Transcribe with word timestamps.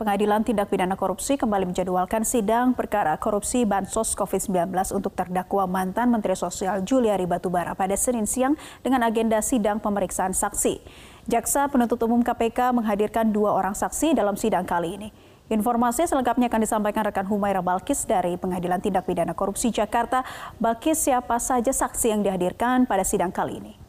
Pengadilan 0.00 0.40
Tindak 0.40 0.72
Pidana 0.72 0.96
Korupsi 0.96 1.36
kembali 1.36 1.76
menjadwalkan 1.76 2.24
sidang 2.24 2.72
perkara 2.72 3.20
korupsi 3.20 3.68
Bansos 3.68 4.16
COVID-19 4.16 4.72
untuk 4.96 5.12
terdakwa 5.12 5.68
mantan 5.68 6.08
Menteri 6.08 6.32
Sosial 6.32 6.80
Juliari 6.88 7.28
Batubara 7.28 7.76
pada 7.76 7.92
Senin 8.00 8.24
siang 8.24 8.56
dengan 8.80 9.04
agenda 9.04 9.44
sidang 9.44 9.76
pemeriksaan 9.76 10.32
saksi. 10.32 10.80
Jaksa 11.28 11.68
penuntut 11.68 12.00
umum 12.00 12.24
KPK 12.24 12.72
menghadirkan 12.72 13.28
dua 13.28 13.52
orang 13.52 13.76
saksi 13.76 14.16
dalam 14.16 14.40
sidang 14.40 14.64
kali 14.64 14.96
ini. 14.96 15.08
Informasi 15.52 16.08
selengkapnya 16.08 16.48
akan 16.48 16.64
disampaikan 16.64 17.04
rekan 17.04 17.28
Humaira 17.28 17.60
Balkis 17.60 18.08
dari 18.08 18.40
Pengadilan 18.40 18.80
Tindak 18.80 19.04
Pidana 19.04 19.36
Korupsi 19.36 19.68
Jakarta. 19.68 20.24
Balkis, 20.56 20.96
siapa 20.96 21.36
saja 21.36 21.76
saksi 21.76 22.16
yang 22.16 22.24
dihadirkan 22.24 22.88
pada 22.88 23.04
sidang 23.04 23.28
kali 23.28 23.60
ini? 23.60 23.79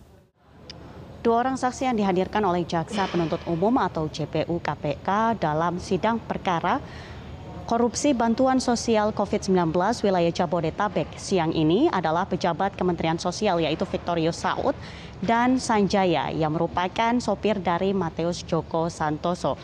Dua 1.21 1.45
orang 1.45 1.53
saksi 1.53 1.85
yang 1.85 1.93
dihadirkan 1.93 2.41
oleh 2.41 2.65
Jaksa 2.65 3.05
Penuntut 3.05 3.45
Umum 3.45 3.77
atau 3.77 4.09
JPU 4.09 4.57
KPK 4.57 5.37
dalam 5.37 5.77
sidang 5.77 6.17
perkara 6.17 6.81
korupsi 7.69 8.17
bantuan 8.17 8.57
sosial 8.57 9.13
COVID-19 9.13 9.69
wilayah 10.01 10.33
Jabodetabek 10.33 11.21
siang 11.21 11.53
ini 11.53 11.85
adalah 11.93 12.25
pejabat 12.25 12.73
Kementerian 12.73 13.21
Sosial 13.21 13.61
yaitu 13.61 13.85
Victorio 13.85 14.33
Saud 14.33 14.73
dan 15.21 15.61
Sanjaya 15.61 16.33
yang 16.33 16.57
merupakan 16.57 17.13
sopir 17.21 17.61
dari 17.61 17.93
Mateus 17.93 18.41
Joko 18.41 18.89
Santoso. 18.89 19.61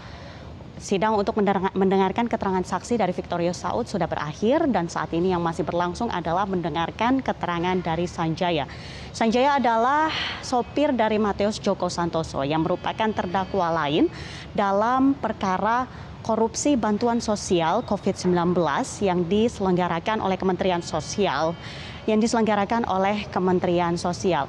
Sidang 0.77 1.17
untuk 1.17 1.33
mendengarkan 1.73 2.29
keterangan 2.29 2.61
saksi 2.61 3.01
dari 3.01 3.09
Victorio 3.09 3.49
Saud 3.49 3.89
sudah 3.89 4.05
berakhir 4.05 4.69
dan 4.69 4.85
saat 4.85 5.09
ini 5.09 5.33
yang 5.33 5.41
masih 5.41 5.65
berlangsung 5.65 6.05
adalah 6.13 6.45
mendengarkan 6.45 7.17
keterangan 7.25 7.81
dari 7.81 8.05
Sanjaya. 8.05 8.69
Sanjaya 9.09 9.57
adalah 9.57 10.13
sopir 10.45 10.93
dari 10.93 11.17
Mateus 11.17 11.57
Joko 11.57 11.89
Santoso 11.89 12.45
yang 12.45 12.61
merupakan 12.61 13.09
terdakwa 13.09 13.73
lain 13.73 14.05
dalam 14.53 15.17
perkara 15.17 15.89
korupsi 16.21 16.77
bantuan 16.77 17.25
sosial 17.25 17.81
COVID-19 17.81 18.53
yang 19.01 19.25
diselenggarakan 19.25 20.21
oleh 20.21 20.37
Kementerian 20.37 20.85
Sosial 20.85 21.57
yang 22.05 22.21
diselenggarakan 22.21 22.85
oleh 22.85 23.25
Kementerian 23.33 23.97
Sosial. 23.97 24.45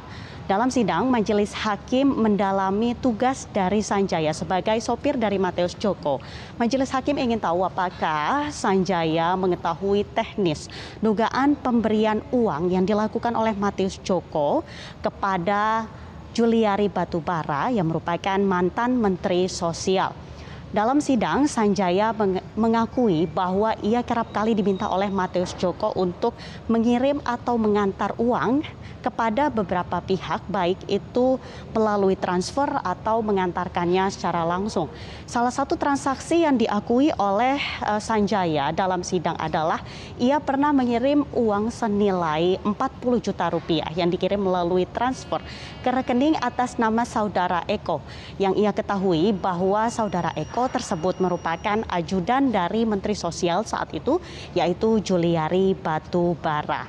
Dalam 0.49 0.73
sidang, 0.73 1.13
majelis 1.13 1.53
hakim 1.53 2.09
mendalami 2.09 2.97
tugas 2.97 3.45
dari 3.53 3.85
Sanjaya 3.85 4.33
sebagai 4.33 4.81
sopir 4.81 5.21
dari 5.21 5.37
Mateus 5.37 5.77
Joko. 5.77 6.25
Majelis 6.57 6.89
hakim 6.89 7.21
ingin 7.21 7.37
tahu 7.37 7.69
apakah 7.69 8.49
Sanjaya 8.49 9.37
mengetahui 9.37 10.09
teknis 10.17 10.73
dugaan 11.05 11.53
pemberian 11.53 12.25
uang 12.33 12.73
yang 12.73 12.89
dilakukan 12.89 13.37
oleh 13.37 13.53
Mateus 13.61 14.01
Joko 14.01 14.65
kepada 15.05 15.85
Juliari 16.33 16.89
Batubara 16.89 17.69
yang 17.69 17.93
merupakan 17.93 18.41
mantan 18.41 18.97
Menteri 18.97 19.53
Sosial. 19.53 20.28
Dalam 20.69 21.01
sidang, 21.01 21.49
Sanjaya 21.49 22.13
mengakui 22.53 23.25
bahwa 23.25 23.73
ia 23.81 24.05
kerap 24.05 24.37
kali 24.37 24.53
diminta 24.53 24.85
oleh 24.85 25.09
Mateus 25.09 25.57
Joko 25.57 25.97
untuk 25.97 26.37
mengirim 26.69 27.25
atau 27.25 27.57
mengantar 27.57 28.13
uang 28.21 28.61
kepada 29.01 29.49
beberapa 29.49 30.03
pihak, 30.03 30.45
baik 30.51 30.77
itu 30.91 31.41
melalui 31.73 32.19
transfer 32.19 32.69
atau 32.83 33.23
mengantarkannya 33.25 34.11
secara 34.13 34.45
langsung. 34.45 34.91
Salah 35.25 35.55
satu 35.55 35.79
transaksi 35.79 36.45
yang 36.45 36.59
diakui 36.59 37.15
oleh 37.17 37.57
uh, 37.87 38.03
Sanjaya 38.03 38.75
dalam 38.75 39.01
sidang 39.07 39.39
adalah 39.39 39.81
ia 40.19 40.37
pernah 40.43 40.75
mengirim 40.75 41.25
uang 41.33 41.71
senilai 41.71 42.59
40 42.67 43.25
juta 43.25 43.49
rupiah 43.49 43.89
yang 43.95 44.11
dikirim 44.11 44.43
melalui 44.43 44.85
transfer 44.91 45.41
ke 45.81 45.89
rekening 45.89 46.35
atas 46.43 46.77
nama 46.77 47.07
saudara 47.07 47.63
Eko 47.71 48.03
yang 48.37 48.53
ia 48.59 48.75
ketahui 48.75 49.31
bahwa 49.31 49.87
saudara 49.89 50.35
Eko 50.35 50.58
Eko 50.59 50.75
tersebut 50.75 51.23
merupakan 51.23 51.87
ajudan 51.87 52.51
dari 52.51 52.83
Menteri 52.83 53.15
Sosial 53.15 53.63
saat 53.63 53.95
itu, 53.95 54.19
yaitu 54.59 54.99
Juliari 54.99 55.71
Batubara. 55.71 56.83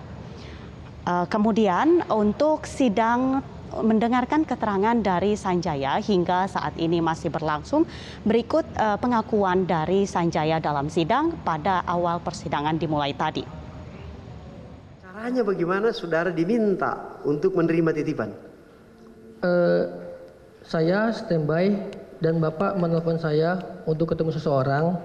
Uh, 1.06 1.30
kemudian 1.30 2.02
untuk 2.10 2.66
sidang 2.66 3.46
mendengarkan 3.70 4.42
keterangan 4.42 4.98
dari 4.98 5.38
Sanjaya 5.38 6.02
hingga 6.02 6.50
saat 6.50 6.82
ini 6.82 6.98
masih 6.98 7.30
berlangsung. 7.30 7.86
Berikut 8.26 8.66
uh, 8.74 8.98
pengakuan 8.98 9.70
dari 9.70 10.10
Sanjaya 10.10 10.58
dalam 10.58 10.90
sidang 10.90 11.38
pada 11.46 11.86
awal 11.86 12.26
persidangan 12.26 12.74
dimulai 12.74 13.14
tadi. 13.14 13.46
Caranya 15.06 15.46
bagaimana 15.46 15.94
saudara 15.94 16.34
diminta 16.34 17.22
untuk 17.22 17.54
menerima 17.54 18.02
titipan? 18.02 18.34
Uh, 19.46 20.10
saya 20.66 21.14
standby 21.14 21.99
dan 22.20 22.44
Bapak 22.44 22.76
menelpon 22.76 23.20
saya 23.20 23.60
untuk 23.88 24.12
ketemu 24.12 24.36
seseorang 24.36 25.00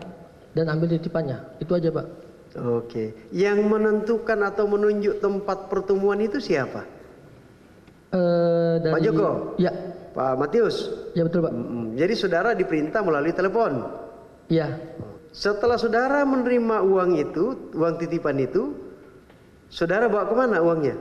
dan 0.55 0.71
ambil 0.71 0.91
titipannya. 0.95 1.43
Itu 1.63 1.75
aja, 1.79 1.91
Pak. 1.91 2.07
Oke. 2.55 3.15
Yang 3.35 3.67
menentukan 3.67 4.39
atau 4.47 4.71
menunjuk 4.71 5.19
tempat 5.19 5.67
pertemuan 5.67 6.23
itu 6.23 6.39
siapa? 6.39 6.87
Uh, 8.15 8.79
dari, 8.79 8.95
Pak 8.95 9.03
Joko? 9.03 9.29
Ya. 9.59 9.73
Pak 10.15 10.39
Matius? 10.39 11.11
Ya 11.19 11.27
betul, 11.27 11.43
Pak. 11.43 11.55
Jadi 11.99 12.15
saudara 12.15 12.55
diperintah 12.55 13.03
melalui 13.03 13.35
telepon? 13.35 13.83
Iya. 14.47 14.79
Setelah 15.35 15.75
saudara 15.75 16.23
menerima 16.23 16.87
uang 16.87 17.19
itu, 17.19 17.75
uang 17.75 17.99
titipan 17.99 18.39
itu, 18.39 18.71
saudara 19.67 20.07
bawa 20.07 20.31
ke 20.31 20.35
mana 20.39 20.63
uangnya? 20.63 20.95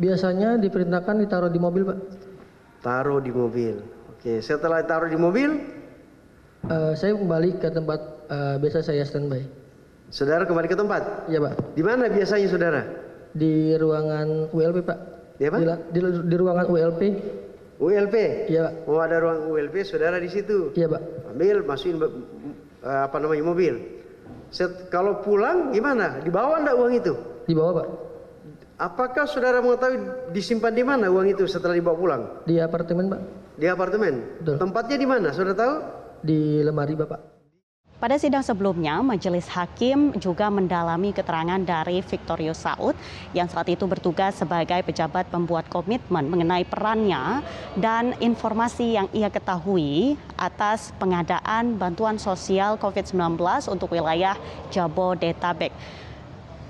Biasanya 0.00 0.56
diperintahkan 0.56 1.20
ditaruh 1.20 1.52
di 1.52 1.60
mobil, 1.60 1.84
Pak. 1.84 1.98
Taruh 2.80 3.20
di 3.20 3.28
mobil. 3.28 3.97
Oke, 4.18 4.42
setelah 4.42 4.82
taruh 4.82 5.06
di 5.06 5.14
mobil, 5.14 5.62
uh, 6.66 6.90
saya 6.98 7.14
kembali 7.14 7.62
ke 7.62 7.70
tempat 7.70 8.26
uh, 8.26 8.58
biasa 8.58 8.82
saya 8.82 9.06
standby. 9.06 9.46
Saudara 10.10 10.42
kembali 10.42 10.66
ke 10.66 10.74
tempat? 10.74 11.30
Iya, 11.30 11.38
Pak. 11.38 11.78
Di 11.78 11.82
mana 11.86 12.10
biasanya 12.10 12.50
saudara? 12.50 12.82
Di 13.30 13.78
ruangan 13.78 14.50
ULP, 14.50 14.82
Pak. 14.82 14.98
Di 15.38 15.46
apa? 15.46 15.62
Di, 15.62 15.70
di, 15.94 16.00
di 16.02 16.34
ruangan 16.34 16.66
ULP. 16.66 17.02
ULP? 17.78 18.14
Iya, 18.50 18.60
Pak. 18.66 18.90
Oh, 18.90 18.98
ada 18.98 19.22
ruang 19.22 19.54
ULP, 19.54 19.86
saudara 19.86 20.18
di 20.18 20.26
situ? 20.26 20.74
Iya, 20.74 20.90
Pak. 20.98 21.02
Ambil, 21.38 21.62
masukin 21.62 22.02
uh, 22.02 22.10
apa 23.06 23.22
namanya 23.22 23.46
mobil. 23.46 24.02
Set, 24.50 24.90
kalau 24.90 25.22
pulang 25.22 25.70
gimana? 25.70 26.18
Dibawa 26.26 26.58
enggak 26.58 26.74
uang 26.74 26.90
itu? 26.90 27.14
Dibawa, 27.46 27.86
Pak. 27.86 27.88
Apakah 28.82 29.30
saudara 29.30 29.62
mengetahui 29.62 30.34
disimpan 30.34 30.74
di 30.74 30.82
mana 30.82 31.06
uang 31.06 31.38
itu 31.38 31.46
setelah 31.46 31.78
dibawa 31.78 31.94
pulang? 31.94 32.22
Di 32.42 32.58
apartemen, 32.58 33.06
Pak. 33.14 33.46
Di 33.58 33.66
apartemen? 33.66 34.38
Betul. 34.38 34.56
Tempatnya 34.62 34.96
di 34.96 35.06
mana, 35.10 35.34
saudara 35.34 35.58
tahu? 35.58 35.74
Di 36.22 36.62
lemari, 36.62 36.94
Bapak. 36.94 37.38
Pada 37.98 38.14
sidang 38.14 38.46
sebelumnya, 38.46 39.02
Majelis 39.02 39.50
Hakim 39.50 40.14
juga 40.22 40.46
mendalami 40.46 41.10
keterangan 41.10 41.58
dari 41.58 41.98
Victorio 41.98 42.54
Saud 42.54 42.94
yang 43.34 43.50
saat 43.50 43.66
itu 43.66 43.90
bertugas 43.90 44.38
sebagai 44.38 44.78
pejabat 44.86 45.26
pembuat 45.26 45.66
komitmen 45.66 46.30
mengenai 46.30 46.62
perannya 46.62 47.42
dan 47.74 48.14
informasi 48.22 48.94
yang 48.94 49.10
ia 49.10 49.26
ketahui 49.26 50.14
atas 50.38 50.94
pengadaan 51.02 51.74
bantuan 51.74 52.22
sosial 52.22 52.78
COVID-19 52.78 53.34
untuk 53.66 53.90
wilayah 53.90 54.38
Jabodetabek. 54.70 55.74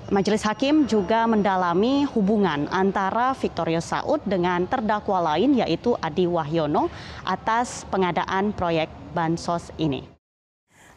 Majelis 0.09 0.41
Hakim 0.41 0.89
juga 0.89 1.29
mendalami 1.29 2.01
hubungan 2.17 2.65
antara 2.73 3.37
Victoria 3.37 3.77
Saud 3.77 4.25
dengan 4.25 4.65
terdakwa 4.65 5.21
lain 5.21 5.53
yaitu 5.53 5.93
Adi 6.01 6.25
Wahyono 6.25 6.89
atas 7.21 7.85
pengadaan 7.93 8.49
proyek 8.49 8.89
bansos 9.13 9.69
ini. 9.77 10.09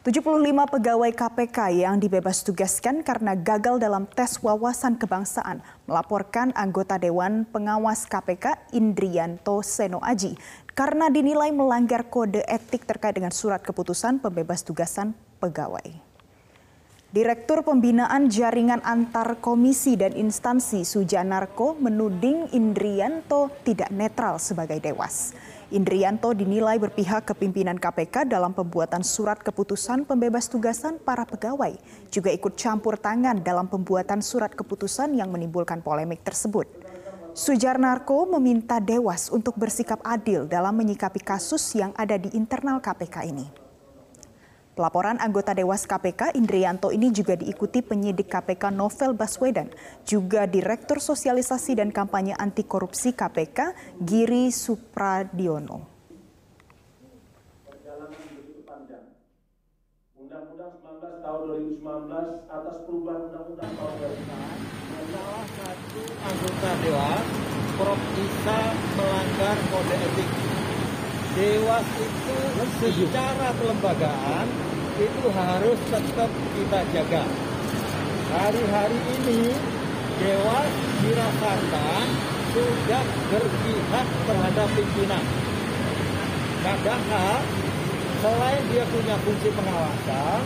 75 0.01 0.33
pegawai 0.49 1.13
KPK 1.13 1.85
yang 1.85 2.01
dibebas 2.01 2.41
tugaskan 2.41 3.05
karena 3.05 3.37
gagal 3.37 3.77
dalam 3.77 4.09
tes 4.09 4.41
wawasan 4.41 4.97
kebangsaan 4.97 5.61
melaporkan 5.85 6.49
anggota 6.57 6.97
Dewan 6.97 7.45
Pengawas 7.45 8.09
KPK 8.09 8.73
Indrianto 8.73 9.61
Seno 9.61 10.01
Aji 10.01 10.41
karena 10.73 11.13
dinilai 11.13 11.53
melanggar 11.53 12.09
kode 12.09 12.41
etik 12.49 12.89
terkait 12.89 13.13
dengan 13.13 13.31
surat 13.31 13.61
keputusan 13.61 14.25
pembebas 14.25 14.65
tugasan 14.65 15.13
pegawai. 15.37 16.12
Direktur 17.13 17.61
Pembinaan 17.61 18.33
Jaringan 18.33 18.81
Antar 18.89 19.37
Komisi 19.37 20.01
dan 20.01 20.17
Instansi 20.17 20.81
Sujanarko 20.81 21.77
menuding 21.77 22.49
Indrianto 22.57 23.53
tidak 23.69 23.93
netral 23.93 24.41
sebagai 24.41 24.81
dewas. 24.81 25.37
Indrianto 25.77 26.33
dinilai 26.33 26.81
berpihak 26.81 27.29
ke 27.29 27.37
pimpinan 27.37 27.77
KPK 27.77 28.25
dalam 28.25 28.57
pembuatan 28.57 29.05
surat 29.05 29.37
keputusan 29.45 30.09
pembebas 30.09 30.49
tugasan 30.49 30.97
para 30.97 31.29
pegawai, 31.29 31.77
juga 32.09 32.33
ikut 32.33 32.57
campur 32.57 32.97
tangan 32.97 33.45
dalam 33.45 33.69
pembuatan 33.69 34.25
surat 34.25 34.57
keputusan 34.57 35.13
yang 35.13 35.29
menimbulkan 35.29 35.85
polemik 35.85 36.25
tersebut. 36.25 36.65
Sujarnarko 37.37 38.25
meminta 38.41 38.81
Dewas 38.81 39.29
untuk 39.29 39.61
bersikap 39.61 40.01
adil 40.01 40.49
dalam 40.49 40.73
menyikapi 40.81 41.21
kasus 41.21 41.77
yang 41.77 41.93
ada 41.93 42.17
di 42.17 42.33
internal 42.33 42.81
KPK 42.81 43.29
ini. 43.29 43.62
Pelaporan 44.73 45.21
anggota 45.21 45.53
Dewas 45.53 45.85
KPK 45.85 46.33
Indrianto 46.33 46.89
ini 46.89 47.13
juga 47.13 47.37
diikuti 47.37 47.85
penyidik 47.85 48.33
KPK 48.33 48.73
Novel 48.73 49.13
Baswedan, 49.13 49.69
juga 50.09 50.49
Direktur 50.49 50.97
Sosialisasi 50.97 51.77
dan 51.77 51.93
Kampanye 51.93 52.33
Anti 52.33 52.65
Korupsi 52.65 53.13
KPK 53.13 53.77
Giri 54.01 54.49
Supradiono. 54.49 55.93
tahun 61.23 61.43
2019 61.81 62.51
atas 62.51 62.77
perubahan 62.85 63.21
undang-undang 63.31 63.73
tahun 63.79 63.95
2009. 64.05 65.13
Salah 65.13 65.47
satu 65.55 66.03
anggota 66.25 66.71
Dewas, 66.83 67.27
Prof. 67.79 68.01
Isa 68.19 68.59
melanggar 68.99 69.57
kode 69.71 69.97
etik. 69.97 70.52
Dewas 71.33 71.89
itu 71.97 72.37
secara 72.77 73.57
kelembagaan 73.57 74.47
itu 75.01 75.25
harus 75.33 75.81
tetap 75.89 76.29
kita 76.29 76.81
jaga. 76.93 77.25
Hari-hari 78.37 79.01
ini 79.17 79.49
Dewas 80.21 80.73
dirasakan 81.01 82.07
sudah 82.53 83.05
berpihak 83.33 84.07
terhadap 84.29 84.69
pimpinan. 84.77 85.25
Padahal 86.61 87.41
selain 88.21 88.63
dia 88.69 88.85
punya 88.93 89.17
fungsi 89.25 89.49
pengawasan, 89.57 90.41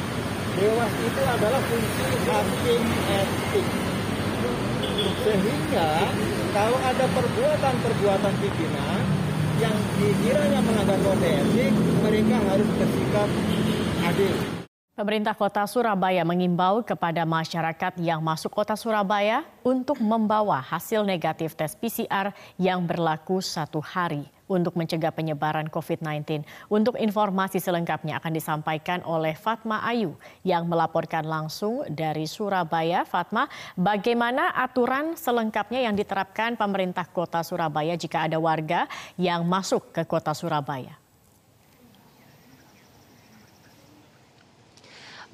Dewas 0.54 0.92
itu 1.02 1.22
adalah 1.26 1.62
fungsi 1.66 2.06
hakim 2.30 2.82
etik. 3.10 3.66
Sehingga 5.26 5.90
kalau 6.54 6.78
ada 6.78 7.06
perbuatan-perbuatan 7.10 8.34
pimpinan 8.38 9.15
yang 9.56 9.76
dikiranya 9.96 10.60
melanggar 10.60 10.98
kode 11.00 11.30
etik, 11.32 11.72
mereka 12.04 12.36
harus 12.44 12.68
bersikap 12.76 13.28
adil. 14.04 14.36
Pemerintah 14.96 15.36
Kota 15.36 15.64
Surabaya 15.68 16.24
mengimbau 16.24 16.80
kepada 16.80 17.28
masyarakat 17.28 18.00
yang 18.00 18.24
masuk 18.24 18.48
Kota 18.48 18.72
Surabaya 18.80 19.44
untuk 19.60 20.00
membawa 20.00 20.56
hasil 20.64 21.04
negatif 21.04 21.52
tes 21.52 21.76
PCR 21.76 22.32
yang 22.56 22.80
berlaku 22.88 23.44
satu 23.44 23.80
hari 23.84 24.24
untuk 24.46 24.74
mencegah 24.74 25.14
penyebaran 25.14 25.70
COVID-19. 25.70 26.42
Untuk 26.70 26.98
informasi 26.98 27.62
selengkapnya 27.62 28.18
akan 28.18 28.32
disampaikan 28.34 29.00
oleh 29.06 29.34
Fatma 29.38 29.82
Ayu 29.86 30.14
yang 30.42 30.66
melaporkan 30.66 31.26
langsung 31.26 31.86
dari 31.86 32.26
Surabaya. 32.26 33.06
Fatma, 33.06 33.46
bagaimana 33.78 34.54
aturan 34.54 35.14
selengkapnya 35.14 35.86
yang 35.86 35.94
diterapkan 35.94 36.58
pemerintah 36.58 37.06
Kota 37.06 37.42
Surabaya 37.46 37.94
jika 37.94 38.26
ada 38.26 38.38
warga 38.42 38.90
yang 39.14 39.46
masuk 39.46 39.94
ke 39.94 40.02
Kota 40.06 40.34
Surabaya? 40.34 41.05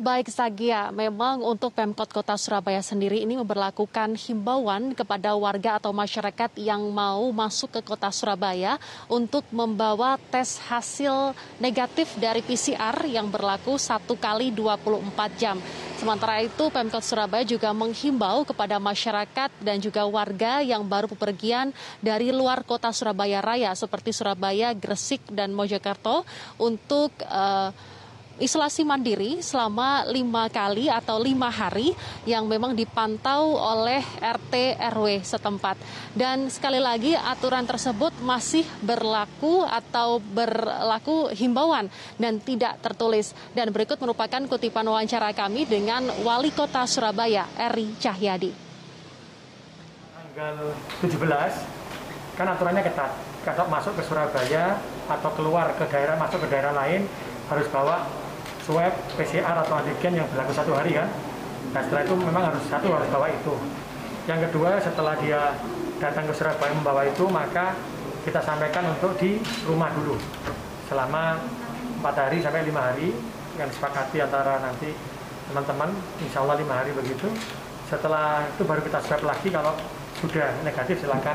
Baik 0.01 0.33
Sagia, 0.33 0.89
memang 0.89 1.45
untuk 1.45 1.77
Pemkot 1.77 2.09
Kota 2.09 2.33
Surabaya 2.41 2.81
sendiri 2.81 3.29
ini 3.29 3.37
memperlakukan 3.37 4.17
himbauan 4.17 4.97
kepada 4.97 5.37
warga 5.37 5.77
atau 5.77 5.93
masyarakat 5.93 6.49
yang 6.57 6.81
mau 6.89 7.29
masuk 7.29 7.77
ke 7.77 7.81
Kota 7.85 8.09
Surabaya 8.09 8.81
untuk 9.05 9.45
membawa 9.53 10.17
tes 10.33 10.57
hasil 10.65 11.37
negatif 11.61 12.09
dari 12.17 12.41
PCR 12.41 13.05
yang 13.05 13.29
berlaku 13.29 13.77
satu 13.77 14.17
kali 14.17 14.49
24 14.49 15.13
jam. 15.37 15.61
Sementara 16.01 16.41
itu 16.41 16.73
Pemkot 16.73 17.05
Surabaya 17.05 17.45
juga 17.45 17.77
menghimbau 17.77 18.49
kepada 18.49 18.81
masyarakat 18.81 19.53
dan 19.61 19.77
juga 19.77 20.09
warga 20.09 20.65
yang 20.65 20.89
baru 20.89 21.05
bepergian 21.05 21.69
dari 22.01 22.33
luar 22.33 22.65
kota 22.65 22.89
Surabaya 22.97 23.45
Raya 23.45 23.77
seperti 23.77 24.17
Surabaya, 24.17 24.73
Gresik, 24.73 25.21
dan 25.29 25.53
Mojokerto 25.53 26.25
untuk 26.57 27.13
uh, 27.29 27.77
isolasi 28.41 28.87
mandiri 28.87 29.45
selama 29.45 30.09
lima 30.09 30.49
kali 30.49 30.89
atau 30.89 31.21
lima 31.21 31.53
hari 31.53 31.93
yang 32.25 32.49
memang 32.49 32.73
dipantau 32.73 33.57
oleh 33.59 34.01
RT 34.21 34.79
RW 34.95 35.21
setempat. 35.21 35.77
Dan 36.17 36.49
sekali 36.49 36.81
lagi 36.81 37.13
aturan 37.13 37.69
tersebut 37.69 38.17
masih 38.25 38.65
berlaku 38.81 39.67
atau 39.67 40.21
berlaku 40.21 41.33
himbauan 41.35 41.93
dan 42.17 42.41
tidak 42.41 42.81
tertulis. 42.81 43.37
Dan 43.53 43.75
berikut 43.75 44.01
merupakan 44.01 44.41
kutipan 44.49 44.87
wawancara 44.89 45.35
kami 45.37 45.69
dengan 45.69 46.09
Wali 46.23 46.55
Kota 46.55 46.87
Surabaya, 46.89 47.49
Eri 47.59 47.97
Cahyadi. 47.99 48.53
Tanggal 50.33 50.73
17 51.05 51.83
kan 52.39 52.47
aturannya 52.49 52.83
ketat. 52.85 53.13
Kalau 53.43 53.67
masuk 53.67 53.99
ke 53.99 54.03
Surabaya 54.07 54.79
atau 55.11 55.31
keluar 55.35 55.75
ke 55.75 55.85
daerah 55.91 56.15
masuk 56.15 56.47
ke 56.47 56.49
daerah 56.49 56.71
lain 56.73 57.05
harus 57.53 57.69
bawa 57.69 58.09
swab 58.65 58.95
PCR 59.19 59.57
atau 59.61 59.75
antigen 59.77 60.23
yang 60.23 60.27
berlaku 60.33 60.53
satu 60.57 60.73
hari 60.73 60.97
kan. 60.97 61.09
Nah 61.73 61.81
setelah 61.85 62.03
itu 62.05 62.15
memang 62.17 62.45
harus 62.53 62.63
satu 62.69 62.89
harus 62.91 63.09
bawa 63.13 63.27
itu. 63.29 63.55
Yang 64.25 64.41
kedua 64.49 64.79
setelah 64.79 65.15
dia 65.19 65.41
datang 66.03 66.27
ke 66.27 66.35
Surabaya 66.35 66.73
membawa 66.75 67.07
itu 67.07 67.25
maka 67.31 67.75
kita 68.23 68.39
sampaikan 68.43 68.87
untuk 68.91 69.19
di 69.19 69.39
rumah 69.67 69.91
dulu 69.95 70.15
selama 70.87 71.43
empat 72.03 72.15
hari 72.19 72.39
sampai 72.39 72.67
lima 72.67 72.91
hari 72.91 73.15
yang 73.59 73.67
disepakati 73.71 74.23
antara 74.23 74.63
nanti 74.63 74.95
teman-teman 75.51 75.91
insya 76.23 76.43
Allah 76.43 76.59
lima 76.59 76.75
hari 76.83 76.91
begitu 76.95 77.31
setelah 77.91 78.47
itu 78.47 78.63
baru 78.63 78.83
kita 78.83 78.99
swab 79.03 79.23
lagi 79.27 79.51
kalau 79.51 79.75
sudah 80.23 80.55
negatif 80.63 81.03
silahkan 81.03 81.35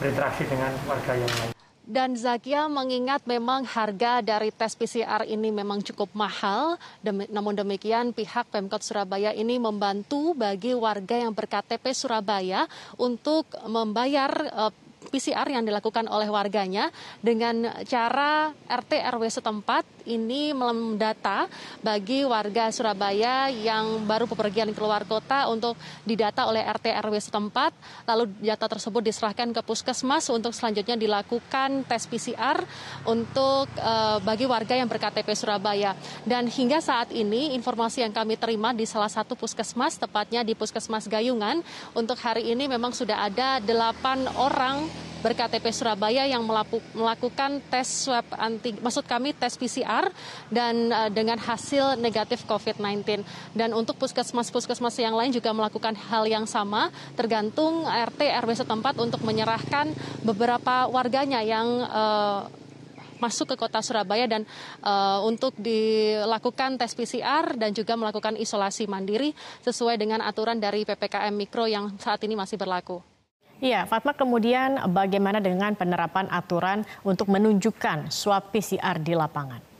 berinteraksi 0.00 0.48
dengan 0.48 0.72
warga 0.88 1.12
yang 1.12 1.32
lain 1.40 1.52
dan 1.84 2.16
Zakia 2.16 2.64
mengingat 2.64 3.28
memang 3.28 3.68
harga 3.68 4.24
dari 4.24 4.48
tes 4.48 4.72
PCR 4.72 5.28
ini 5.28 5.52
memang 5.52 5.84
cukup 5.84 6.08
mahal, 6.16 6.80
namun 7.04 7.52
demikian 7.52 8.16
pihak 8.16 8.48
Pemkot 8.48 8.80
Surabaya 8.80 9.36
ini 9.36 9.60
membantu 9.60 10.32
bagi 10.32 10.72
warga 10.72 11.20
yang 11.28 11.36
berKTP 11.36 11.92
Surabaya 11.92 12.64
untuk 12.96 13.44
membayar 13.68 14.32
uh, 14.56 14.72
PCR 15.08 15.46
yang 15.48 15.64
dilakukan 15.64 16.08
oleh 16.08 16.28
warganya 16.28 16.88
dengan 17.20 17.68
cara 17.84 18.52
RT 18.68 18.92
RW 19.14 19.22
setempat 19.28 19.84
ini 20.04 20.52
mendata 20.52 21.48
bagi 21.80 22.24
warga 22.28 22.68
Surabaya 22.68 23.48
yang 23.48 24.04
baru 24.04 24.28
bepergian 24.28 24.72
keluar 24.76 25.08
kota 25.08 25.48
untuk 25.48 25.76
didata 26.04 26.44
oleh 26.44 26.60
RT 26.60 26.92
RW 27.00 27.14
setempat. 27.20 27.72
Lalu 28.04 28.32
data 28.44 28.68
tersebut 28.68 29.00
diserahkan 29.00 29.50
ke 29.52 29.60
puskesmas. 29.64 30.28
Untuk 30.28 30.52
selanjutnya 30.52 30.96
dilakukan 31.00 31.88
tes 31.88 32.04
PCR 32.04 32.60
untuk 33.08 33.68
uh, 33.80 34.20
bagi 34.20 34.44
warga 34.44 34.76
yang 34.76 34.88
berKTP 34.88 35.28
Surabaya. 35.32 35.96
Dan 36.28 36.48
hingga 36.48 36.84
saat 36.84 37.08
ini 37.12 37.56
informasi 37.56 38.04
yang 38.04 38.12
kami 38.12 38.36
terima 38.36 38.76
di 38.76 38.84
salah 38.84 39.10
satu 39.10 39.32
puskesmas 39.34 39.96
tepatnya 39.96 40.44
di 40.44 40.52
Puskesmas 40.52 41.08
Gayungan 41.08 41.64
untuk 41.96 42.20
hari 42.20 42.52
ini 42.52 42.68
memang 42.68 42.92
sudah 42.92 43.24
ada 43.24 43.58
delapan 43.60 44.28
orang 44.36 44.86
berKTP 45.24 45.72
Surabaya 45.72 46.28
yang 46.28 46.44
melakukan 46.92 47.64
tes 47.72 47.88
swab 47.88 48.28
anti 48.36 48.76
maksud 48.76 49.08
kami 49.08 49.32
tes 49.32 49.56
PCR 49.56 50.12
dan 50.52 50.92
uh, 50.92 51.08
dengan 51.08 51.40
hasil 51.40 51.96
negatif 51.96 52.44
COVID-19 52.44 53.24
dan 53.56 53.72
untuk 53.72 53.96
puskesmas-puskesmas 53.96 55.00
yang 55.00 55.16
lain 55.16 55.32
juga 55.32 55.56
melakukan 55.56 55.96
hal 55.96 56.28
yang 56.28 56.44
sama 56.44 56.92
tergantung 57.16 57.88
RT 57.88 58.20
RW 58.44 58.52
setempat 58.52 59.00
untuk 59.00 59.24
menyerahkan 59.24 59.96
beberapa 60.20 60.92
warganya 60.92 61.40
yang 61.40 61.88
uh, 61.88 62.44
masuk 63.16 63.54
ke 63.54 63.56
kota 63.56 63.80
Surabaya 63.80 64.28
dan 64.28 64.44
uh, 64.84 65.24
untuk 65.24 65.56
dilakukan 65.56 66.76
tes 66.76 66.92
PCR 66.92 67.56
dan 67.56 67.72
juga 67.72 67.96
melakukan 67.96 68.36
isolasi 68.36 68.84
mandiri 68.84 69.32
sesuai 69.64 69.96
dengan 69.96 70.20
aturan 70.20 70.60
dari 70.60 70.84
PPKM 70.84 71.32
Mikro 71.32 71.64
yang 71.64 71.96
saat 71.96 72.20
ini 72.28 72.36
masih 72.36 72.60
berlaku. 72.60 73.13
Iya, 73.64 73.88
Fatma 73.88 74.12
kemudian 74.12 74.76
bagaimana 74.92 75.40
dengan 75.40 75.72
penerapan 75.72 76.28
aturan 76.28 76.84
untuk 77.00 77.32
menunjukkan 77.32 78.12
swab 78.12 78.52
PCR 78.52 79.00
di 79.00 79.16
lapangan? 79.16 79.73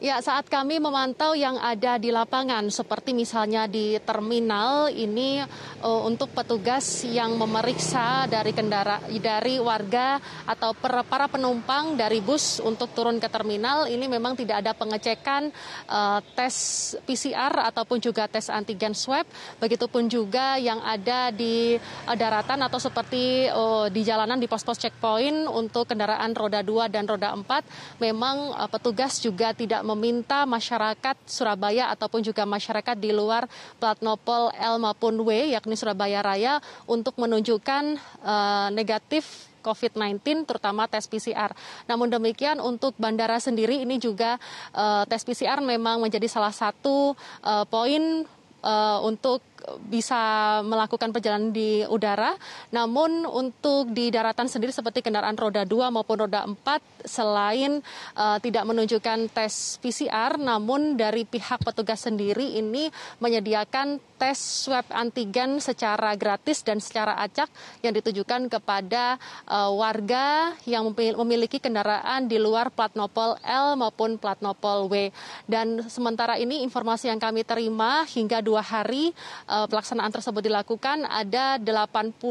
Ya, 0.00 0.16
saat 0.24 0.48
kami 0.48 0.80
memantau 0.80 1.36
yang 1.36 1.60
ada 1.60 2.00
di 2.00 2.08
lapangan, 2.08 2.72
seperti 2.72 3.12
misalnya 3.12 3.68
di 3.68 4.00
terminal 4.00 4.88
ini 4.88 5.44
uh, 5.84 6.08
untuk 6.08 6.32
petugas 6.32 7.04
yang 7.04 7.36
memeriksa 7.36 8.24
dari 8.24 8.56
kendara 8.56 8.96
dari 9.20 9.60
warga 9.60 10.16
atau 10.48 10.72
per, 10.72 11.04
para 11.04 11.28
penumpang 11.28 12.00
dari 12.00 12.24
bus 12.24 12.64
untuk 12.64 12.96
turun 12.96 13.20
ke 13.20 13.28
terminal, 13.28 13.84
ini 13.92 14.08
memang 14.08 14.32
tidak 14.40 14.64
ada 14.64 14.72
pengecekan 14.72 15.52
uh, 15.92 16.24
tes 16.32 16.56
PCR 17.04 17.68
ataupun 17.68 18.00
juga 18.00 18.24
tes 18.24 18.48
antigen 18.48 18.96
swab. 18.96 19.28
Begitupun 19.60 20.08
juga 20.08 20.56
yang 20.56 20.80
ada 20.80 21.28
di 21.28 21.76
uh, 22.08 22.16
daratan 22.16 22.64
atau 22.64 22.80
seperti 22.80 23.52
uh, 23.52 23.92
di 23.92 24.00
jalanan 24.00 24.40
di 24.40 24.48
pos-pos 24.48 24.80
checkpoint 24.80 25.44
untuk 25.44 25.92
kendaraan 25.92 26.32
roda 26.32 26.64
2 26.64 26.88
dan 26.88 27.04
roda 27.04 27.36
4, 27.36 28.00
memang 28.00 28.56
uh, 28.56 28.64
petugas 28.64 29.20
juga 29.20 29.52
tidak 29.52 29.89
meminta 29.94 30.46
masyarakat 30.46 31.16
Surabaya 31.26 31.90
ataupun 31.92 32.22
juga 32.22 32.46
masyarakat 32.46 32.96
di 32.98 33.10
luar 33.10 33.46
plat 33.78 33.98
nopol 34.00 34.52
L 34.54 34.76
maupun 34.78 35.20
W 35.22 35.30
yakni 35.52 35.74
Surabaya 35.74 36.22
Raya 36.22 36.58
untuk 36.86 37.18
menunjukkan 37.18 37.98
uh, 38.22 38.68
negatif 38.70 39.50
COVID-19 39.60 40.48
terutama 40.48 40.88
tes 40.88 41.04
PCR. 41.04 41.52
Namun 41.84 42.08
demikian 42.08 42.58
untuk 42.58 42.96
bandara 42.96 43.36
sendiri 43.36 43.84
ini 43.84 44.00
juga 44.00 44.40
uh, 44.72 45.04
tes 45.04 45.20
PCR 45.20 45.60
memang 45.60 46.00
menjadi 46.00 46.26
salah 46.26 46.52
satu 46.52 47.12
uh, 47.44 47.64
poin 47.68 48.24
uh, 48.64 48.98
untuk 49.04 49.44
bisa 49.86 50.60
melakukan 50.64 51.12
perjalanan 51.12 51.52
di 51.52 51.84
udara. 51.86 52.34
Namun 52.72 53.24
untuk 53.26 53.92
di 53.92 54.08
daratan 54.08 54.48
sendiri 54.48 54.72
seperti 54.72 55.04
kendaraan 55.04 55.36
roda 55.38 55.64
2 55.64 55.94
maupun 55.94 56.26
roda 56.26 56.46
4 56.46 57.06
selain 57.06 57.80
uh, 58.16 58.38
tidak 58.42 58.64
menunjukkan 58.68 59.32
tes 59.32 59.80
PCR 59.80 60.36
namun 60.36 60.96
dari 61.00 61.24
pihak 61.24 61.64
petugas 61.64 62.04
sendiri 62.04 62.60
ini 62.60 62.92
menyediakan 63.20 64.00
tes 64.20 64.36
swab 64.36 64.84
antigen 64.92 65.64
secara 65.64 66.12
gratis 66.12 66.60
dan 66.60 66.76
secara 66.76 67.16
acak 67.24 67.48
yang 67.80 67.96
ditujukan 67.96 68.52
kepada 68.52 69.16
uh, 69.48 69.72
warga 69.72 70.52
yang 70.68 70.92
memiliki 70.92 71.56
kendaraan 71.56 72.28
di 72.28 72.36
luar 72.36 72.68
plat 72.68 72.92
nopol 72.92 73.40
L 73.40 73.80
maupun 73.80 74.20
plat 74.20 74.36
nopol 74.44 74.92
W. 74.92 75.08
Dan 75.48 75.88
sementara 75.88 76.36
ini 76.36 76.60
informasi 76.68 77.08
yang 77.08 77.16
kami 77.16 77.48
terima 77.48 78.04
hingga 78.04 78.44
dua 78.44 78.60
hari 78.60 79.16
pelaksanaan 79.50 80.14
tersebut 80.14 80.46
dilakukan 80.46 81.02
ada 81.10 81.58
80 81.58 82.22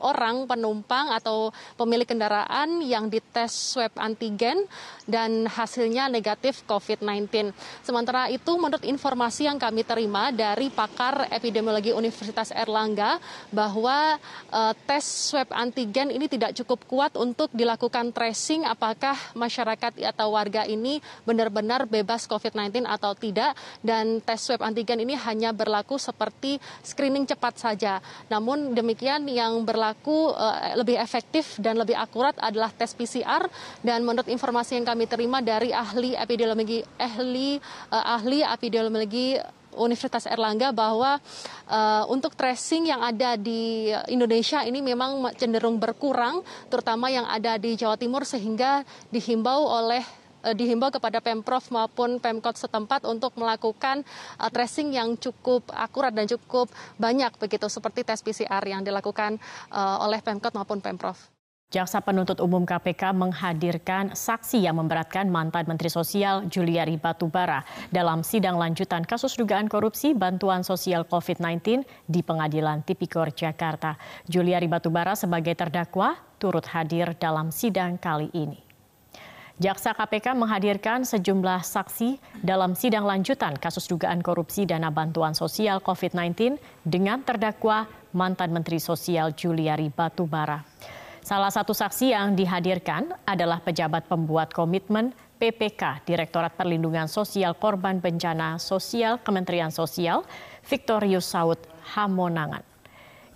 orang 0.00 0.48
penumpang 0.48 1.12
atau 1.12 1.52
pemilik 1.76 2.08
kendaraan 2.08 2.80
yang 2.80 3.12
dites 3.12 3.76
swab 3.76 3.92
antigen 4.00 4.64
dan 5.04 5.44
hasilnya 5.44 6.08
negatif 6.08 6.64
COVID-19. 6.64 7.52
Sementara 7.84 8.32
itu 8.32 8.56
menurut 8.56 8.80
informasi 8.88 9.44
yang 9.44 9.60
kami 9.60 9.84
terima 9.84 10.32
dari 10.32 10.72
pakar 10.72 11.28
epidemiologi 11.28 11.92
Universitas 11.92 12.48
Erlangga 12.56 13.20
bahwa 13.52 14.16
uh, 14.48 14.72
tes 14.88 15.04
swab 15.04 15.52
antigen 15.52 16.08
ini 16.08 16.24
tidak 16.24 16.56
cukup 16.56 16.88
kuat 16.88 17.12
untuk 17.20 17.52
dilakukan 17.52 18.14
tracing 18.16 18.64
apakah 18.64 19.18
masyarakat 19.36 19.92
atau 20.00 20.32
warga 20.32 20.64
ini 20.64 21.04
benar-benar 21.28 21.84
bebas 21.84 22.24
COVID-19 22.24 22.88
atau 22.88 23.12
tidak 23.12 23.52
dan 23.84 24.24
tes 24.24 24.40
swab 24.40 24.64
antigen 24.64 25.04
ini 25.04 25.18
hanya 25.18 25.52
berlaku 25.52 26.00
seperti 26.00 26.61
screening 26.82 27.26
cepat 27.26 27.58
saja. 27.58 27.98
Namun 28.30 28.74
demikian 28.74 29.26
yang 29.26 29.62
berlaku 29.66 30.32
uh, 30.32 30.76
lebih 30.78 30.98
efektif 30.98 31.58
dan 31.58 31.78
lebih 31.78 31.94
akurat 31.98 32.34
adalah 32.38 32.70
tes 32.70 32.94
PCR 32.94 33.46
dan 33.82 34.02
menurut 34.02 34.28
informasi 34.28 34.78
yang 34.78 34.86
kami 34.86 35.06
terima 35.06 35.42
dari 35.42 35.74
ahli 35.74 36.14
epidemiologi 36.14 36.82
ahli 36.98 37.58
uh, 37.90 38.04
ahli 38.18 38.40
epidemiologi 38.46 39.38
Universitas 39.72 40.28
Erlangga 40.28 40.68
bahwa 40.70 41.16
uh, 41.68 42.04
untuk 42.12 42.36
tracing 42.36 42.92
yang 42.92 43.00
ada 43.00 43.40
di 43.40 43.88
Indonesia 44.12 44.60
ini 44.68 44.84
memang 44.84 45.32
cenderung 45.36 45.80
berkurang, 45.80 46.44
terutama 46.68 47.08
yang 47.08 47.24
ada 47.24 47.56
di 47.56 47.72
Jawa 47.72 47.96
Timur 47.96 48.28
sehingga 48.28 48.84
dihimbau 49.08 49.64
oleh 49.64 50.04
dihimbau 50.50 50.90
kepada 50.90 51.22
Pemprov 51.22 51.62
maupun 51.70 52.18
Pemkot 52.18 52.58
setempat 52.58 53.06
untuk 53.06 53.38
melakukan 53.38 54.02
uh, 54.42 54.50
tracing 54.50 54.90
yang 54.90 55.14
cukup 55.14 55.70
akurat 55.70 56.10
dan 56.10 56.26
cukup 56.26 56.66
banyak 56.98 57.30
begitu 57.38 57.70
seperti 57.70 58.02
tes 58.02 58.18
PCR 58.18 58.62
yang 58.66 58.82
dilakukan 58.82 59.38
uh, 59.70 60.02
oleh 60.02 60.18
Pemkot 60.18 60.50
maupun 60.52 60.82
Pemprov. 60.82 61.16
Jaksa 61.72 62.04
penuntut 62.04 62.36
umum 62.44 62.68
KPK 62.68 63.16
menghadirkan 63.16 64.12
saksi 64.12 64.60
yang 64.60 64.76
memberatkan 64.76 65.24
mantan 65.32 65.64
Menteri 65.64 65.88
Sosial 65.88 66.44
Juliari 66.44 67.00
Batubara 67.00 67.64
dalam 67.88 68.20
sidang 68.20 68.60
lanjutan 68.60 69.08
kasus 69.08 69.40
dugaan 69.40 69.72
korupsi 69.72 70.12
bantuan 70.12 70.60
sosial 70.68 71.08
COVID-19 71.08 71.80
di 72.04 72.20
Pengadilan 72.20 72.84
Tipikor 72.84 73.32
Jakarta. 73.32 73.96
Juliari 74.28 74.68
Batubara 74.68 75.16
sebagai 75.16 75.56
terdakwa 75.56 76.20
turut 76.36 76.68
hadir 76.68 77.16
dalam 77.16 77.48
sidang 77.48 77.96
kali 77.96 78.28
ini. 78.36 78.71
Jaksa 79.60 79.92
KPK 79.92 80.32
menghadirkan 80.32 81.04
sejumlah 81.04 81.60
saksi 81.60 82.16
dalam 82.40 82.72
sidang 82.72 83.04
lanjutan 83.04 83.52
kasus 83.60 83.84
dugaan 83.84 84.24
korupsi 84.24 84.64
dana 84.64 84.88
bantuan 84.88 85.36
sosial 85.36 85.76
COVID-19 85.84 86.56
dengan 86.88 87.20
terdakwa 87.20 87.84
mantan 88.16 88.48
Menteri 88.48 88.80
Sosial 88.80 89.36
Juliari 89.36 89.92
Batubara. 89.92 90.64
Salah 91.20 91.52
satu 91.52 91.76
saksi 91.76 92.16
yang 92.16 92.32
dihadirkan 92.32 93.12
adalah 93.28 93.60
pejabat 93.60 94.08
pembuat 94.08 94.56
komitmen 94.56 95.12
PPK 95.36 96.00
Direktorat 96.08 96.56
Perlindungan 96.56 97.04
Sosial 97.04 97.52
Korban 97.52 98.00
Bencana 98.00 98.56
Sosial 98.56 99.20
Kementerian 99.20 99.68
Sosial, 99.68 100.24
Victorius 100.64 101.28
Saud 101.28 101.60
Hamonangan. 101.92 102.64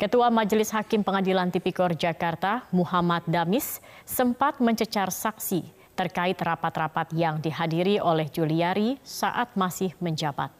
Ketua 0.00 0.32
Majelis 0.32 0.72
Hakim 0.72 1.04
Pengadilan 1.04 1.52
Tipikor 1.52 1.92
Jakarta, 1.92 2.64
Muhammad 2.72 3.24
Damis, 3.28 3.84
sempat 4.04 4.60
mencecar 4.60 5.08
saksi 5.08 5.75
terkait 5.96 6.36
rapat-rapat 6.36 7.10
yang 7.16 7.40
dihadiri 7.40 7.98
oleh 7.98 8.28
Juliari 8.28 9.00
saat 9.00 9.56
masih 9.56 9.96
menjabat. 9.98 10.52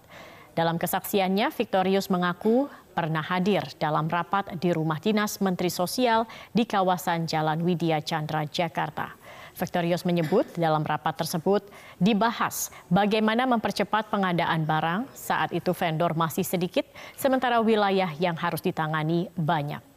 Dalam 0.57 0.81
kesaksiannya, 0.81 1.53
Victorius 1.53 2.09
mengaku 2.09 2.65
pernah 2.97 3.21
hadir 3.21 3.61
dalam 3.77 4.09
rapat 4.09 4.57
di 4.57 4.73
rumah 4.73 4.97
dinas 4.97 5.37
Menteri 5.45 5.69
Sosial 5.69 6.25
di 6.57 6.65
kawasan 6.65 7.29
Jalan 7.29 7.61
Widya 7.61 8.01
Chandra, 8.01 8.49
Jakarta. 8.49 9.13
Victorius 9.53 10.09
menyebut 10.09 10.49
dalam 10.57 10.81
rapat 10.85 11.17
tersebut 11.17 11.65
dibahas 12.01 12.73
bagaimana 12.89 13.45
mempercepat 13.45 14.09
pengadaan 14.09 14.65
barang 14.65 15.13
saat 15.13 15.53
itu 15.53 15.77
vendor 15.77 16.17
masih 16.17 16.45
sedikit, 16.45 16.89
sementara 17.17 17.61
wilayah 17.61 18.09
yang 18.17 18.37
harus 18.37 18.65
ditangani 18.65 19.29
banyak. 19.37 19.96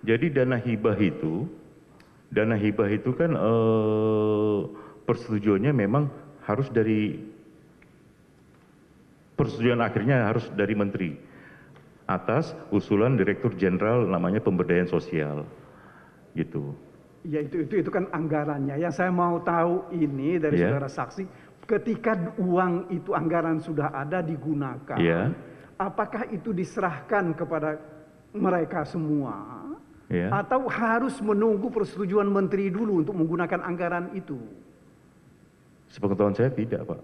Jadi 0.00 0.32
dana 0.32 0.56
hibah 0.56 0.96
itu, 0.96 1.44
dana 2.32 2.56
hibah 2.56 2.88
itu 2.88 3.10
kan 3.12 3.36
eh, 3.36 4.58
persetujuannya 5.04 5.72
memang 5.74 6.08
harus 6.46 6.70
dari 6.72 7.20
persetujuan 9.36 9.80
akhirnya 9.80 10.28
harus 10.28 10.46
dari 10.52 10.74
menteri 10.76 11.10
atas 12.10 12.52
usulan 12.74 13.14
direktur 13.14 13.54
jenderal 13.54 14.04
namanya 14.04 14.42
pemberdayaan 14.42 14.90
sosial 14.90 15.46
gitu 16.36 16.74
ya 17.24 17.40
itu 17.40 17.64
itu 17.64 17.80
itu 17.80 17.90
kan 17.90 18.10
anggarannya 18.12 18.76
yang 18.76 18.92
saya 18.92 19.08
mau 19.08 19.40
tahu 19.40 19.88
ini 19.96 20.36
dari 20.36 20.60
yeah. 20.60 20.74
saudara 20.74 20.90
saksi 20.90 21.24
ketika 21.64 22.36
uang 22.36 22.90
itu 22.90 23.14
anggaran 23.14 23.62
sudah 23.62 23.94
ada 23.94 24.20
digunakan 24.20 24.98
yeah. 24.98 25.32
apakah 25.80 26.26
itu 26.28 26.52
diserahkan 26.52 27.32
kepada 27.32 27.78
mereka 28.36 28.84
semua 28.84 29.59
yeah. 30.10 30.34
atau 30.34 30.66
harus 30.66 31.16
menunggu 31.22 31.70
persetujuan 31.72 32.26
menteri 32.28 32.68
dulu 32.68 33.00
untuk 33.00 33.14
menggunakan 33.14 33.62
anggaran 33.62 34.12
itu 34.12 34.36
sepengetahuan 35.88 36.34
saya 36.34 36.50
tidak 36.50 36.84
pak 36.84 37.00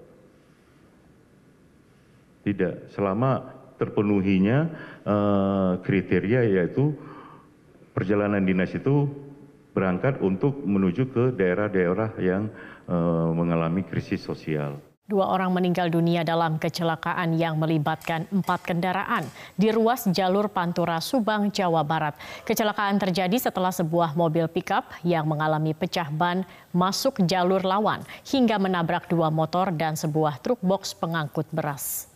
tidak, 2.47 2.95
selama 2.95 3.43
terpenuhinya 3.75 4.71
uh, 5.03 5.73
kriteria 5.83 6.47
yaitu 6.47 6.95
perjalanan 7.91 8.39
dinas 8.47 8.71
itu 8.71 9.11
berangkat 9.75 10.23
untuk 10.23 10.55
menuju 10.63 11.11
ke 11.11 11.25
daerah-daerah 11.35 12.15
yang 12.23 12.47
uh, 12.87 13.35
mengalami 13.35 13.83
krisis 13.83 14.23
sosial. 14.23 14.79
Dua 15.07 15.31
orang 15.31 15.55
meninggal 15.55 15.87
dunia 15.87 16.27
dalam 16.27 16.59
kecelakaan 16.59 17.39
yang 17.39 17.63
melibatkan 17.63 18.27
empat 18.27 18.67
kendaraan 18.67 19.23
di 19.55 19.71
ruas 19.71 20.03
jalur 20.11 20.51
Pantura 20.51 20.99
Subang, 20.99 21.47
Jawa 21.55 21.87
Barat. 21.87 22.19
Kecelakaan 22.43 22.99
terjadi 22.99 23.39
setelah 23.39 23.71
sebuah 23.71 24.19
mobil 24.19 24.51
pickup 24.51 24.91
yang 25.07 25.31
mengalami 25.31 25.79
pecah 25.79 26.11
ban 26.11 26.43
masuk 26.75 27.23
jalur 27.23 27.63
lawan 27.63 28.03
hingga 28.27 28.59
menabrak 28.59 29.07
dua 29.07 29.31
motor 29.31 29.71
dan 29.71 29.95
sebuah 29.95 30.43
truk 30.43 30.59
box 30.59 30.91
pengangkut 30.99 31.47
beras. 31.55 32.11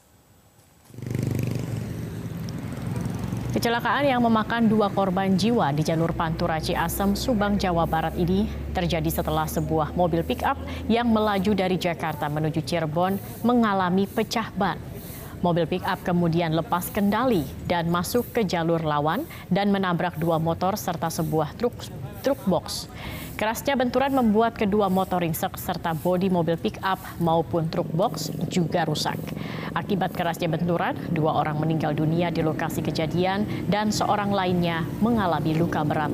Kecelakaan 3.50 4.06
yang 4.06 4.22
memakan 4.22 4.70
dua 4.70 4.86
korban 4.94 5.34
jiwa 5.34 5.74
di 5.74 5.82
jalur 5.82 6.14
Pantura 6.14 6.62
Ciasem, 6.62 7.18
Subang, 7.18 7.58
Jawa 7.58 7.82
Barat 7.82 8.14
ini 8.14 8.46
terjadi 8.70 9.10
setelah 9.10 9.42
sebuah 9.50 9.90
mobil 9.98 10.22
pick-up 10.22 10.54
yang 10.86 11.10
melaju 11.10 11.50
dari 11.58 11.74
Jakarta 11.74 12.30
menuju 12.30 12.62
Cirebon 12.62 13.18
mengalami 13.42 14.06
pecah 14.06 14.54
ban. 14.54 14.78
Mobil 15.42 15.66
pick-up 15.66 15.98
kemudian 16.06 16.54
lepas 16.54 16.94
kendali 16.94 17.42
dan 17.66 17.90
masuk 17.90 18.30
ke 18.30 18.46
jalur 18.46 18.86
lawan 18.86 19.26
dan 19.50 19.74
menabrak 19.74 20.14
dua 20.14 20.38
motor 20.38 20.78
serta 20.78 21.10
sebuah 21.10 21.50
truk 21.58 21.74
truk 22.20 22.38
box. 22.46 22.86
Kerasnya 23.40 23.72
benturan 23.72 24.12
membuat 24.12 24.52
kedua 24.52 24.92
motor 24.92 25.24
ringsek 25.24 25.56
serta 25.56 25.96
bodi 25.96 26.28
mobil 26.28 26.60
pick-up 26.60 27.00
maupun 27.24 27.72
truk 27.72 27.88
box 27.88 28.28
juga 28.52 28.84
rusak. 28.84 29.16
Akibat 29.72 30.12
kerasnya 30.12 30.52
benturan, 30.52 30.92
dua 31.08 31.40
orang 31.40 31.56
meninggal 31.56 31.96
dunia 31.96 32.28
di 32.28 32.44
lokasi 32.44 32.84
kejadian 32.84 33.48
dan 33.72 33.88
seorang 33.88 34.28
lainnya 34.28 34.84
mengalami 35.00 35.56
luka 35.56 35.80
berat. 35.80 36.12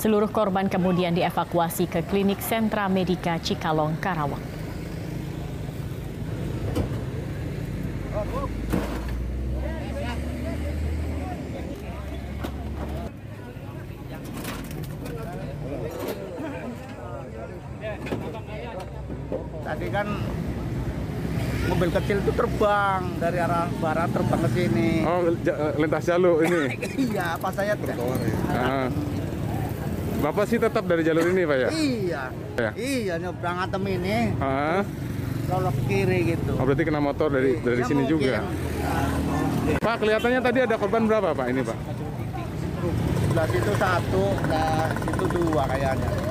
Seluruh 0.00 0.32
korban 0.32 0.72
kemudian 0.72 1.12
dievakuasi 1.12 1.92
ke 1.92 2.00
klinik 2.08 2.40
Sentra 2.40 2.88
Medika 2.88 3.36
Cikalong, 3.36 4.00
Karawang. 4.00 4.61
Terbang 22.62 23.02
dari 23.18 23.38
arah 23.42 23.66
barat 23.82 24.08
terbang 24.14 24.40
ke 24.46 24.50
sini. 24.54 24.90
Oh, 25.02 25.18
lintas 25.74 26.04
jalur 26.06 26.46
ini. 26.46 26.62
iya, 27.10 27.34
pas 27.34 27.50
saya 27.50 27.74
Ah. 28.54 28.86
Bapak 30.22 30.46
sih 30.46 30.62
tetap 30.62 30.86
dari 30.86 31.02
jalur 31.02 31.26
ini, 31.26 31.42
Pak 31.42 31.56
ya? 31.58 31.68
Iya. 31.74 32.22
Ya. 32.54 32.70
Iya, 32.78 33.14
nyebrang 33.18 33.58
atem 33.58 33.82
ini. 33.90 34.38
Ah. 34.38 34.86
Kalau 35.50 35.74
ke 35.74 35.82
kiri 35.90 36.38
gitu. 36.38 36.54
Oh, 36.54 36.62
berarti 36.62 36.86
kena 36.86 37.02
motor 37.02 37.26
dari 37.34 37.58
dari 37.58 37.82
Ya, 37.82 37.86
sini 37.90 38.06
mungkin. 38.06 38.30
juga. 38.30 38.46
Pak, 39.82 39.94
kelihatannya 39.98 40.40
tadi 40.40 40.58
ada 40.62 40.76
korban 40.78 41.02
berapa, 41.10 41.34
Pak? 41.34 41.46
Ini, 41.50 41.60
Pak? 41.66 41.78
Sebelah 43.26 43.46
situ 43.50 43.72
satu, 43.74 44.24
sebelah 44.38 44.86
situ 45.02 45.24
dua 45.34 45.62
kayaknya. 45.66 46.21